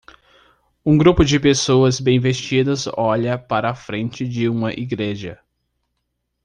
Um 0.83 0.97
grupo 0.97 1.23
de 1.23 1.39
pessoas 1.39 1.99
bem 1.99 2.19
vestidas 2.19 2.87
olha 2.97 3.37
para 3.37 3.69
a 3.69 3.75
frente 3.75 4.27
de 4.27 4.49
uma 4.49 4.71
igreja. 4.73 5.39